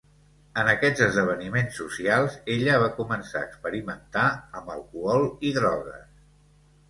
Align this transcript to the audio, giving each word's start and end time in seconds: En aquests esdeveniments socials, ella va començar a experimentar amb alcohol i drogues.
En 0.59 0.69
aquests 0.69 1.01
esdeveniments 1.07 1.75
socials, 1.81 2.37
ella 2.53 2.79
va 2.83 2.89
començar 3.01 3.37
a 3.41 3.49
experimentar 3.49 4.25
amb 4.61 4.75
alcohol 4.77 5.27
i 5.51 5.55
drogues. 5.61 6.09